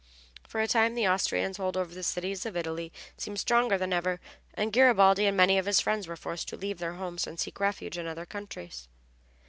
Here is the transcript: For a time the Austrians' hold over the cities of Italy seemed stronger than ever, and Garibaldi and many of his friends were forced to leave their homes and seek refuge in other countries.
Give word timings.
For 0.47 0.59
a 0.59 0.67
time 0.67 0.95
the 0.95 1.07
Austrians' 1.07 1.57
hold 1.57 1.77
over 1.77 1.93
the 1.93 2.01
cities 2.01 2.43
of 2.47 2.57
Italy 2.57 2.91
seemed 3.17 3.39
stronger 3.39 3.77
than 3.77 3.93
ever, 3.93 4.19
and 4.55 4.73
Garibaldi 4.73 5.27
and 5.27 5.37
many 5.37 5.59
of 5.59 5.67
his 5.67 5.79
friends 5.79 6.07
were 6.07 6.15
forced 6.15 6.47
to 6.49 6.57
leave 6.57 6.79
their 6.79 6.93
homes 6.93 7.27
and 7.27 7.39
seek 7.39 7.59
refuge 7.59 7.99
in 7.99 8.07
other 8.07 8.25
countries. 8.25 8.87